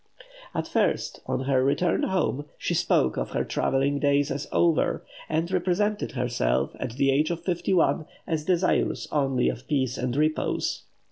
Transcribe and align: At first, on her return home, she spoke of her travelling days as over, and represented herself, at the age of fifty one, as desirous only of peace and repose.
At 0.55 0.67
first, 0.67 1.19
on 1.27 1.41
her 1.41 1.63
return 1.63 2.01
home, 2.01 2.45
she 2.57 2.73
spoke 2.73 3.17
of 3.17 3.33
her 3.33 3.43
travelling 3.43 3.99
days 3.99 4.31
as 4.31 4.47
over, 4.51 5.05
and 5.29 5.51
represented 5.51 6.13
herself, 6.13 6.75
at 6.79 6.93
the 6.93 7.11
age 7.11 7.29
of 7.29 7.43
fifty 7.45 7.71
one, 7.75 8.07
as 8.25 8.43
desirous 8.43 9.07
only 9.11 9.47
of 9.47 9.67
peace 9.67 9.99
and 9.99 10.15
repose. 10.15 10.85